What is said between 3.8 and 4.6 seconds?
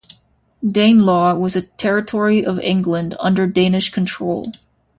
control.